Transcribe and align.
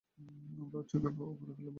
আমরা 0.55 0.77
ওর 0.79 0.85
চোখ 0.89 1.01
উপড়ে 1.05 1.55
ফেলব! 1.57 1.67